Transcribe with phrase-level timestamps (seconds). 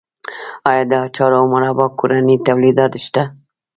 [0.69, 3.23] آیا د اچار او مربا کورني تولیدات شته؟